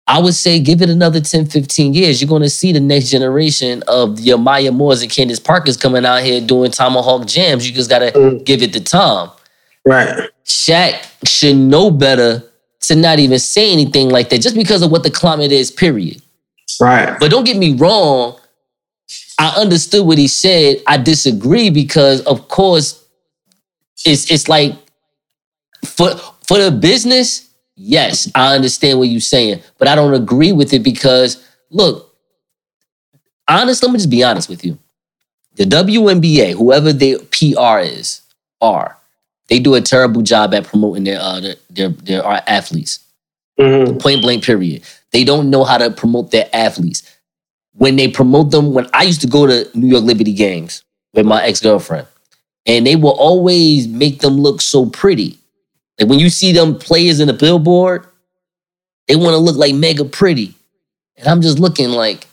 [0.07, 2.21] I would say give it another 10, 15 years.
[2.21, 6.05] You're going to see the next generation of your Maya Moores and Candace Parkers coming
[6.05, 7.69] out here doing Tomahawk jams.
[7.69, 8.45] You just got to Mm.
[8.45, 9.31] give it the time.
[9.85, 10.29] Right.
[10.45, 12.43] Shaq should know better
[12.83, 16.23] to not even say anything like that just because of what the climate is, period.
[16.81, 17.17] Right.
[17.19, 18.39] But don't get me wrong.
[19.39, 20.83] I understood what he said.
[20.87, 23.05] I disagree because, of course,
[24.05, 24.75] it's it's like
[25.85, 26.15] for
[26.47, 30.83] for the business, yes, I understand what you're saying, but I don't agree with it
[30.83, 32.15] because look,
[33.49, 34.79] honest, let me just be honest with you.
[35.57, 38.23] The WNBA, whoever their PR is,
[38.61, 39.00] are
[39.51, 43.01] they do a terrible job at promoting their uh, their their, their athletes.
[43.59, 44.85] hmm Point blank, period.
[45.13, 47.03] They don't know how to promote their athletes.
[47.75, 51.27] When they promote them, when I used to go to New York Liberty games with
[51.27, 52.07] my ex girlfriend,
[52.65, 55.37] and they will always make them look so pretty.
[55.99, 58.07] Like when you see them players in the billboard,
[59.09, 60.55] they want to look like mega pretty.
[61.17, 62.27] And I'm just looking like,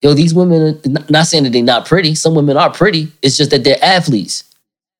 [0.00, 2.14] yo, these women are not saying that they're not pretty.
[2.14, 3.12] Some women are pretty.
[3.22, 4.44] It's just that they're athletes.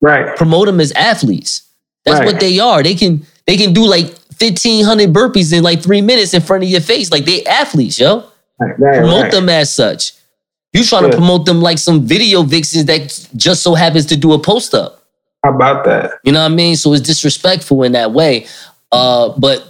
[0.01, 0.35] Right.
[0.35, 1.63] Promote them as athletes.
[2.05, 2.25] That's Right.
[2.25, 2.83] what they are.
[2.83, 4.05] They can they can do like
[4.39, 7.11] 1500 burpees in like three minutes in front of your face.
[7.11, 8.23] Like they athletes, yo.
[8.59, 8.79] Right.
[8.79, 8.99] Right.
[8.99, 10.13] Promote them as such.
[10.73, 14.33] You trying to promote them like some video vixens that just so happens to do
[14.33, 15.01] a post up.
[15.43, 16.11] How about that?
[16.23, 16.75] You know what I mean?
[16.75, 18.47] So it's disrespectful in that way.
[18.91, 19.65] Uh, but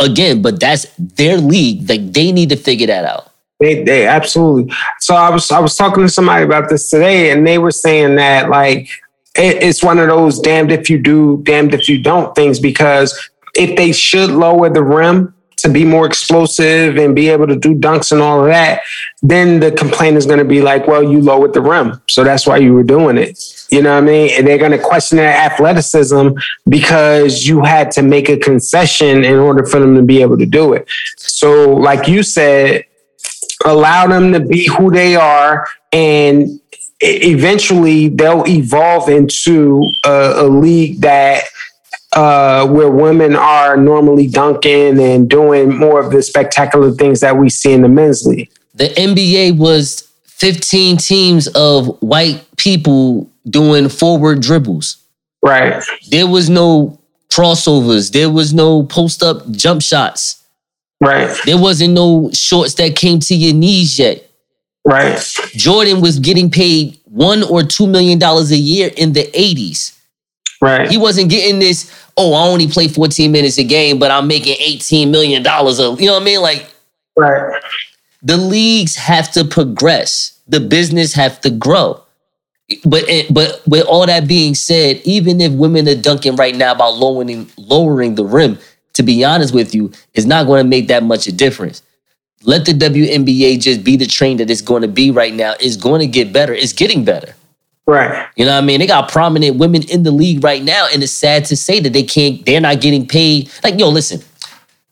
[0.00, 1.88] again, but that's their league.
[1.88, 3.30] Like they need to figure that out.
[3.60, 4.72] They, they absolutely.
[4.98, 8.16] So I was I was talking to somebody about this today, and they were saying
[8.16, 8.88] that like
[9.36, 12.60] it's one of those damned if you do, damned if you don't things.
[12.60, 17.56] Because if they should lower the rim to be more explosive and be able to
[17.56, 18.82] do dunks and all of that,
[19.22, 22.46] then the complaint is going to be like, well, you lowered the rim, so that's
[22.46, 23.38] why you were doing it.
[23.70, 24.30] You know what I mean?
[24.36, 26.30] And they're going to question their athleticism
[26.68, 30.46] because you had to make a concession in order for them to be able to
[30.46, 30.86] do it.
[31.16, 32.84] So, like you said,
[33.64, 36.60] allow them to be who they are and
[37.00, 41.44] eventually they'll evolve into a, a league that
[42.14, 47.50] uh, where women are normally dunking and doing more of the spectacular things that we
[47.50, 48.50] see in the men's league.
[48.74, 54.96] The NBA was 15 teams of white people doing forward dribbles.
[55.42, 55.82] Right.
[56.10, 56.98] There was no
[57.30, 58.12] crossovers.
[58.12, 60.42] There was no post up jump shots.
[61.00, 61.36] Right.
[61.44, 64.23] There wasn't no shorts that came to your knees yet.
[64.84, 65.18] Right.
[65.52, 69.98] Jordan was getting paid one or two million dollars a year in the 80s.
[70.60, 70.90] Right.
[70.90, 74.56] He wasn't getting this, oh, I only play 14 minutes a game, but I'm making
[74.56, 75.46] $18 million.
[75.46, 76.40] Of, you know what I mean?
[76.40, 76.66] Like
[77.16, 77.60] Right.
[78.22, 80.38] the leagues have to progress.
[80.48, 82.00] The business have to grow.
[82.84, 86.72] But eh, but with all that being said, even if women are dunking right now
[86.72, 88.58] about lowering lowering the rim,
[88.94, 91.82] to be honest with you, is not going to make that much of a difference.
[92.46, 95.54] Let the WNBA just be the train that it's going to be right now.
[95.60, 96.52] It's going to get better.
[96.52, 97.34] It's getting better.
[97.86, 98.28] Right.
[98.36, 98.80] You know what I mean?
[98.80, 101.92] They got prominent women in the league right now, and it's sad to say that
[101.92, 102.44] they can't.
[102.46, 103.50] They're not getting paid.
[103.62, 104.20] Like, yo, listen.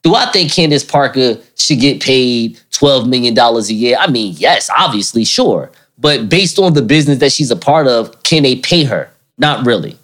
[0.03, 3.95] Do I think Candace Parker should get paid twelve million dollars a year?
[3.99, 5.71] I mean, yes, obviously, sure.
[5.97, 9.09] But based on the business that she's a part of, can they pay her?
[9.37, 9.97] Not really.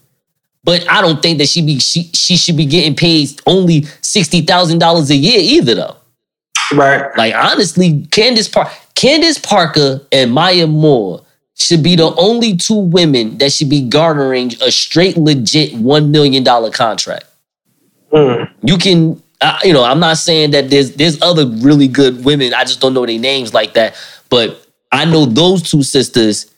[0.64, 4.42] But I don't think that she be she she should be getting paid only sixty
[4.42, 5.98] thousand dollars a year either, though.
[6.74, 7.16] Right.
[7.18, 11.24] Like honestly, Candace Park, Candace Parker and Maya Moore
[11.56, 16.44] should be the only two women that should be garnering a straight legit one million
[16.44, 17.26] dollar contract.
[18.12, 18.50] Mm.
[18.64, 22.54] You can, uh, you know, I'm not saying that there's there's other really good women.
[22.54, 23.96] I just don't know their names like that.
[24.30, 26.54] But I know those two sisters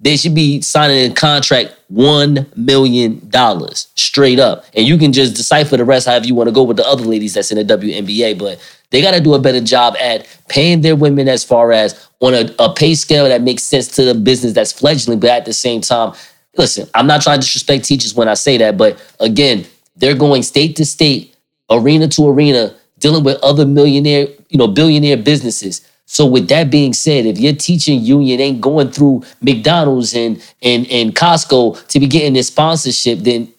[0.00, 5.34] they should be signing a contract one million dollars straight up, and you can just
[5.34, 7.78] decipher the rest however you want to go with the other ladies that's in the
[7.78, 8.38] WNBA.
[8.38, 12.08] But they got to do a better job at paying their women as far as
[12.20, 15.44] on a, a pay scale that makes sense to the business that's fledgling, but at
[15.44, 16.14] the same time,
[16.56, 19.66] listen, I'm not trying to disrespect teachers when I say that, but again,
[19.96, 21.34] they're going state to state,
[21.70, 25.86] arena to arena, dealing with other millionaire, you know, billionaire businesses.
[26.06, 30.86] So with that being said, if your teaching union ain't going through McDonald's and and
[30.90, 33.52] and Costco to be getting this sponsorship, then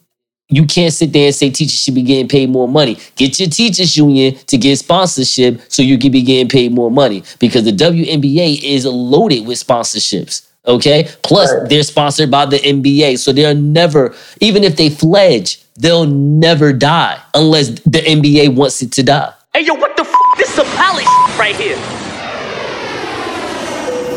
[0.50, 2.98] you can't sit there and say teachers should be getting paid more money.
[3.16, 7.24] Get your teachers union to get sponsorship so you can be getting paid more money
[7.40, 10.48] because the WNBA is loaded with sponsorships.
[10.68, 11.10] Okay.
[11.24, 11.70] Plus, right.
[11.70, 13.20] they're sponsored by the NBA.
[13.20, 18.92] So they're never, even if they fledge, they'll never die unless the NBA wants it
[18.94, 19.34] to die.
[19.54, 20.14] Hey, yo, what the f?
[20.38, 21.06] This is a pally
[21.40, 22.05] right here.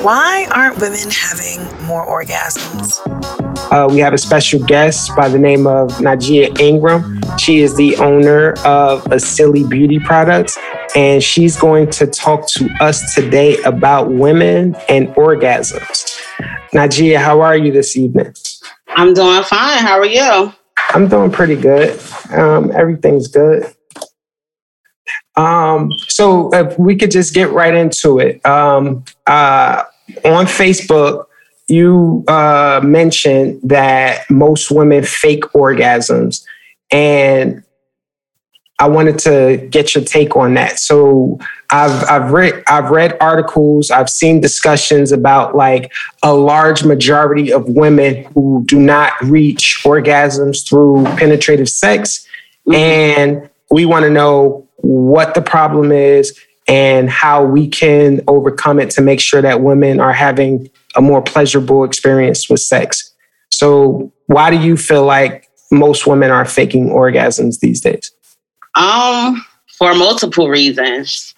[0.03, 3.01] Why aren't women having more orgasms?
[3.73, 7.21] Uh, we have a special guest by the name of Najiyyah Ingram.
[7.37, 10.57] She is the owner of Asili Beauty Products,
[10.95, 16.21] and she's going to talk to us today about women and orgasms.
[16.73, 18.33] Najiyyah, how are you this evening?
[18.91, 19.79] I'm doing fine.
[19.79, 20.53] How are you?
[20.91, 22.01] I'm doing pretty good.
[22.31, 23.75] Um, everything's good.
[25.39, 28.45] Um, so if we could just get right into it.
[28.45, 29.85] Um, uh,
[30.25, 31.27] on Facebook,
[31.69, 36.45] you uh, mentioned that most women fake orgasms,
[36.91, 37.63] and
[38.79, 40.79] I wanted to get your take on that.
[40.79, 41.39] So
[41.71, 45.93] I've I've read I've read articles, I've seen discussions about like
[46.23, 52.27] a large majority of women who do not reach orgasms through penetrative sex,
[52.67, 52.75] mm-hmm.
[52.75, 56.39] and we want to know what the problem is
[56.69, 61.23] and how we can overcome it to make sure that women are having a more
[61.23, 63.12] pleasurable experience with sex.
[63.51, 68.12] So, why do you feel like most women are faking orgasms these days?
[68.75, 69.45] Um,
[69.79, 71.35] for multiple reasons.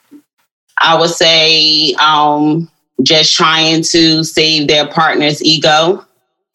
[0.83, 2.71] I would say um,
[3.03, 6.05] just trying to save their partner's ego.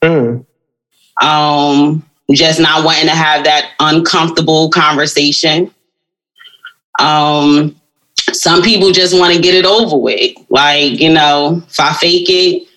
[0.02, 0.46] Mm.
[1.22, 5.74] Um, just not wanting to have that uncomfortable conversation.
[7.00, 7.80] Um,
[8.34, 10.36] some people just want to get it over with.
[10.50, 12.68] Like, you know, if I fake it,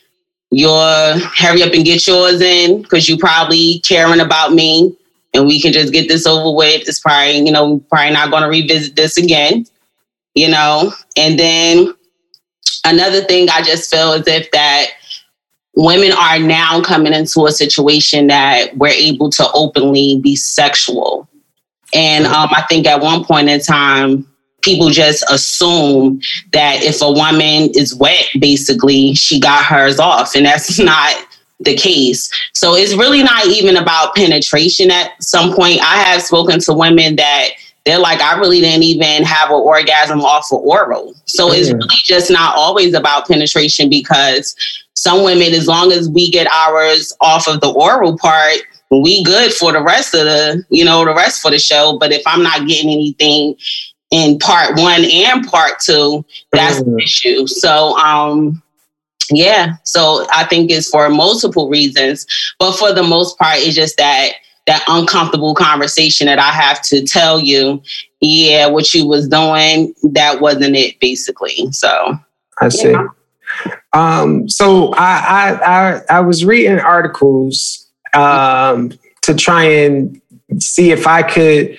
[0.50, 4.96] you're hurry up and get yours in because you're probably caring about me
[5.34, 6.88] and we can just get this over with.
[6.88, 9.66] It's probably, you know, probably not going to revisit this again,
[10.34, 10.92] you know.
[11.16, 11.94] And then
[12.84, 14.86] another thing I just feel is if that
[15.76, 21.28] women are now coming into a situation that we're able to openly be sexual.
[21.94, 24.26] And um, I think at one point in time,
[24.68, 26.20] people just assume
[26.52, 30.34] that if a woman is wet, basically, she got hers off.
[30.34, 31.16] And that's not
[31.60, 32.30] the case.
[32.52, 35.80] So it's really not even about penetration at some point.
[35.80, 37.48] I have spoken to women that
[37.86, 41.14] they're like, I really didn't even have an orgasm off of oral.
[41.24, 41.58] So mm.
[41.58, 44.54] it's really just not always about penetration because
[44.92, 48.58] some women, as long as we get ours off of the oral part,
[48.90, 51.96] we good for the rest of the, you know, the rest for the show.
[51.98, 53.56] But if I'm not getting anything
[54.10, 56.96] in part one and part two, that's mm.
[56.96, 57.46] the issue.
[57.46, 58.62] So um
[59.30, 62.26] yeah, so I think it's for multiple reasons,
[62.58, 64.32] but for the most part, it's just that
[64.66, 67.82] that uncomfortable conversation that I have to tell you,
[68.20, 71.72] yeah, what you was doing, that wasn't it, basically.
[71.72, 72.16] So
[72.60, 72.90] I see.
[72.90, 73.06] Yeah.
[73.94, 78.92] Um, so I, I I I was reading articles um,
[79.22, 80.20] to try and
[80.58, 81.78] see if I could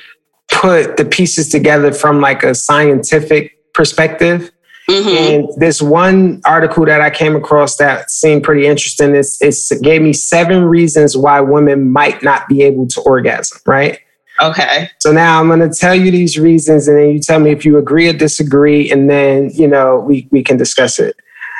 [0.51, 4.51] put the pieces together from like a scientific perspective.
[4.89, 5.07] Mm-hmm.
[5.09, 10.01] And this one article that I came across that seemed pretty interesting is it gave
[10.01, 13.99] me seven reasons why women might not be able to orgasm, right?
[14.41, 14.89] Okay.
[14.99, 17.65] So now I'm going to tell you these reasons and then you tell me if
[17.65, 21.15] you agree or disagree and then, you know, we we can discuss it.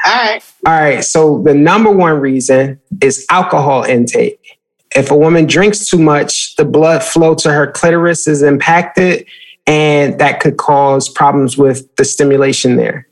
[0.06, 0.44] All right.
[0.66, 1.04] All right.
[1.04, 4.59] So the number one reason is alcohol intake.
[4.96, 9.26] If a woman drinks too much, the blood flow to her clitoris is impacted,
[9.68, 13.08] and that could cause problems with the stimulation there.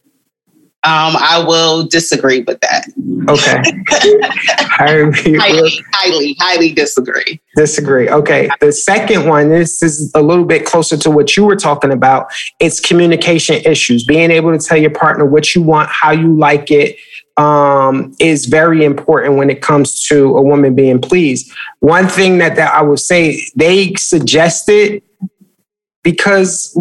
[0.83, 2.87] Um, I will disagree with that.
[3.27, 3.61] Okay.
[4.69, 7.41] highly, highly, highly disagree.
[7.57, 8.09] Disagree.
[8.09, 8.47] Okay.
[8.61, 12.27] The second one, this is a little bit closer to what you were talking about.
[12.61, 16.71] It's communication issues, being able to tell your partner what you want, how you like
[16.71, 16.95] it,
[17.37, 21.51] um, is very important when it comes to a woman being pleased.
[21.79, 25.03] One thing that, that I would say they suggested
[26.03, 26.77] because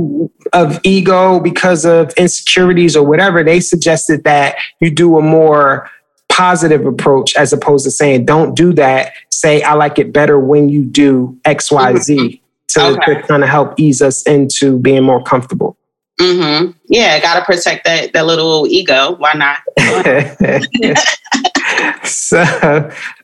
[0.52, 5.90] of ego, because of insecurities or whatever, they suggested that you do a more
[6.28, 9.12] positive approach as opposed to saying, don't do that.
[9.30, 13.14] Say, I like it better when you do X, Y, Z to, Okay.
[13.14, 15.76] to kind of help ease us into being more comfortable.
[16.18, 19.16] Hmm Yeah, got to protect that that little ego.
[19.16, 19.58] Why not?
[22.04, 22.42] so,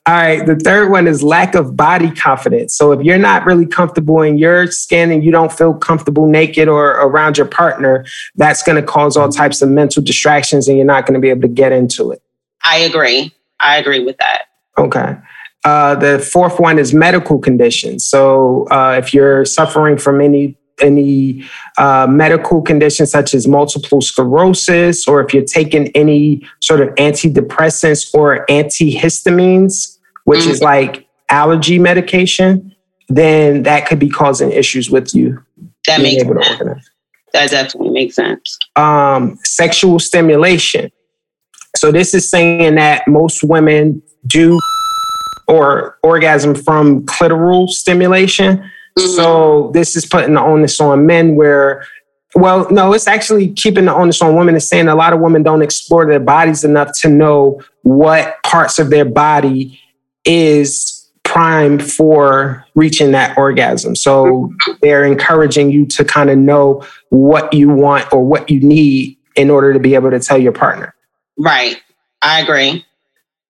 [0.07, 0.45] all right.
[0.45, 2.75] The third one is lack of body confidence.
[2.75, 6.69] So, if you're not really comfortable in your skin and you don't feel comfortable naked
[6.69, 8.05] or around your partner,
[8.37, 11.31] that's going to cause all types of mental distractions and you're not going to be
[11.31, 12.23] able to get into it.
[12.63, 13.33] I agree.
[13.61, 14.43] I agree with that.
[14.77, 15.17] Okay.
[15.65, 18.05] Uh, the fourth one is medical conditions.
[18.05, 21.45] So, uh, if you're suffering from any any
[21.79, 28.13] uh, medical conditions such as multiple sclerosis, or if you're taking any sort of antidepressants
[28.15, 32.75] or antihistamines, which is like allergy medication,
[33.09, 35.43] then that could be causing issues with you
[35.87, 36.91] That makes sense.
[37.33, 38.59] That definitely makes sense.
[38.77, 40.91] um, sexual stimulation.
[41.77, 44.59] So this is saying that most women do
[45.49, 48.71] or orgasm from clitoral stimulation.
[48.99, 51.87] So this is putting the onus on men where
[52.35, 54.57] well, no, it's actually keeping the onus on women.
[54.57, 58.79] It's saying a lot of women don't explore their bodies enough to know what parts
[58.79, 59.79] of their body
[60.25, 63.97] is primed for reaching that orgasm.
[63.97, 69.19] So they're encouraging you to kind of know what you want or what you need
[69.37, 70.95] in order to be able to tell your partner.
[71.39, 71.81] Right.
[72.23, 72.85] I agree.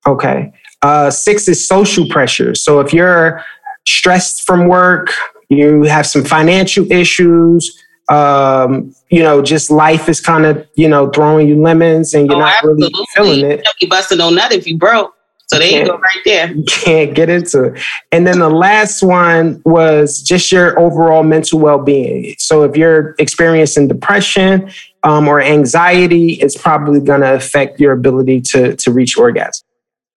[0.07, 0.53] Okay.
[0.83, 2.55] Uh, six is social pressure.
[2.55, 3.45] So if you're
[3.87, 5.13] stressed from work,
[5.57, 7.79] you have some financial issues,
[8.09, 12.37] um, you know, just life is kind of, you know, throwing you lemons and you're
[12.37, 13.07] Oh, not really absolutely.
[13.15, 13.69] feeling You it.
[13.81, 15.15] be busting on nut if you broke.
[15.47, 16.51] So there you go, right there.
[16.53, 17.83] You can't get into it.
[18.11, 22.35] And then the last one was just your overall mental well being.
[22.39, 24.71] So if you're experiencing depression
[25.03, 29.63] um, or anxiety, it's probably going to affect your ability to, to reach orgasm.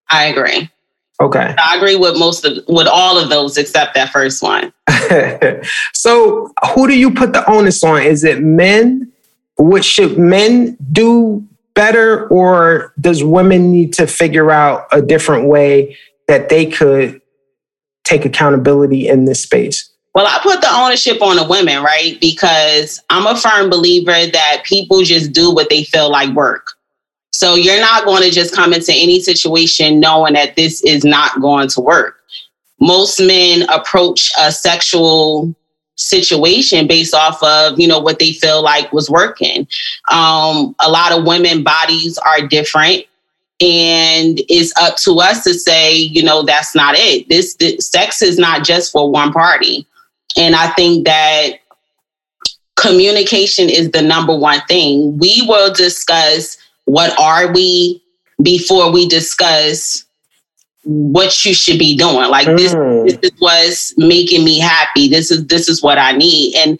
[0.10, 0.70] I agree.
[1.22, 1.56] Okay.
[1.58, 4.74] I agree with most of with all of those except that first one.
[5.94, 8.02] so who do you put the onus on?
[8.02, 9.12] Is it men?
[9.56, 15.96] What should men do better, or does women need to figure out a different way
[16.28, 17.22] that they could
[18.04, 19.90] take accountability in this space?
[20.14, 22.20] Well, I put the ownership on the women, right?
[22.22, 26.75] Because I'm a firm believer that people just do what they feel like work.
[27.36, 31.42] So you're not going to just come into any situation knowing that this is not
[31.42, 32.22] going to work.
[32.80, 35.54] Most men approach a sexual
[35.96, 39.68] situation based off of, you know, what they feel like was working.
[40.12, 43.04] Um, a lot of women bodies are different
[43.60, 47.28] and it's up to us to say, you know, that's not it.
[47.28, 49.86] This, this sex is not just for one party.
[50.38, 51.56] And I think that
[52.78, 55.18] communication is the number one thing.
[55.18, 58.02] We will discuss what are we
[58.42, 60.06] before we discuss
[60.84, 62.30] what you should be doing.
[62.30, 63.06] Like this, Mm.
[63.08, 65.08] this is what's making me happy.
[65.08, 66.56] This is this is what I need.
[66.56, 66.80] And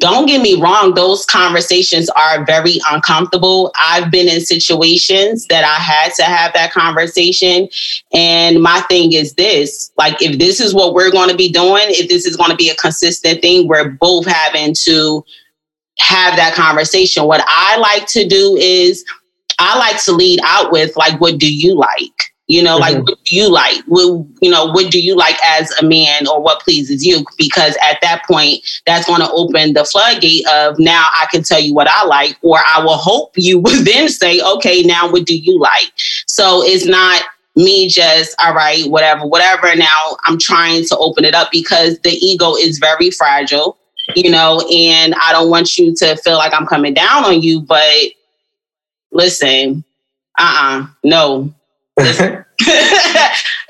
[0.00, 3.70] don't get me wrong, those conversations are very uncomfortable.
[3.78, 7.68] I've been in situations that I had to have that conversation.
[8.12, 11.84] And my thing is this like, if this is what we're going to be doing,
[11.88, 15.24] if this is going to be a consistent thing, we're both having to
[15.98, 17.24] have that conversation.
[17.26, 19.04] What I like to do is,
[19.62, 22.12] I like to lead out with, like, what do you like?
[22.48, 23.04] You know, like, Mhm.
[23.08, 23.82] what do you like?
[23.86, 27.24] What, you know, what do you like as a man or what pleases you?
[27.38, 31.60] Because at that point, that's going to open the floodgate of now I can tell
[31.60, 35.24] you what I like, or I will hope you would then say, okay, now what
[35.24, 35.92] do you like?
[36.26, 37.22] So it's not
[37.54, 39.74] me just, all right, whatever, whatever.
[39.76, 43.78] Now I'm trying to open it up because the ego is very fragile,
[44.16, 47.60] you know, and I don't want you to feel like I'm coming down on you,
[47.60, 47.88] but
[49.12, 49.84] listen,
[50.38, 51.54] uh uh no.
[51.98, 52.42] uh,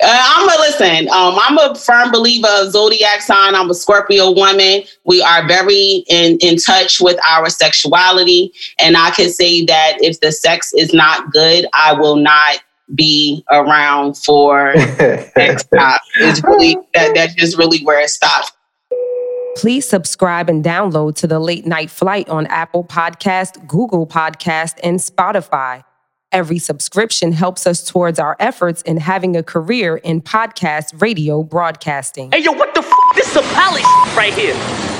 [0.00, 1.08] I'm a listen.
[1.10, 3.54] Um, I'm a firm believer of zodiac sign.
[3.54, 4.82] I'm a Scorpio woman.
[5.04, 10.20] We are very in in touch with our sexuality, and I can say that if
[10.20, 12.60] the sex is not good, I will not
[12.94, 14.74] be around for
[15.36, 15.98] next time.
[16.16, 18.52] It's really that that's just really where it stops.
[19.56, 24.98] Please subscribe and download to the Late Night Flight on Apple Podcast, Google Podcast, and
[24.98, 25.84] Spotify.
[26.32, 32.32] Every subscription helps us towards our efforts in having a career in podcast radio broadcasting.
[32.32, 32.92] Hey, yo, what the f?
[33.14, 33.84] This is a palace
[34.16, 34.91] right here.